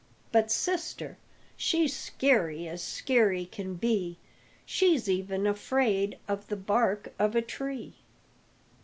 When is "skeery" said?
1.95-2.67, 2.81-3.45